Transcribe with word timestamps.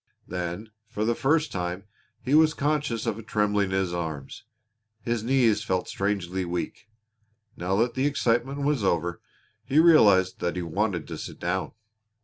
Then, 0.27 0.71
for 0.87 1.05
the 1.05 1.13
first 1.13 1.51
time, 1.51 1.83
he 2.23 2.33
was 2.33 2.55
conscious 2.55 3.05
of 3.05 3.19
a 3.19 3.21
trembling 3.21 3.65
in 3.69 3.77
his 3.77 3.93
arms. 3.93 4.45
His 5.03 5.21
knees 5.23 5.63
felt 5.63 5.87
strangely 5.87 6.43
weak. 6.43 6.87
Now 7.55 7.75
that 7.75 7.93
the 7.93 8.07
excitement 8.07 8.61
was 8.61 8.83
over 8.83 9.21
he 9.63 9.77
realized 9.77 10.39
that 10.39 10.55
he 10.55 10.63
wanted 10.63 11.07
to 11.07 11.19
sit 11.19 11.39
down. 11.39 11.73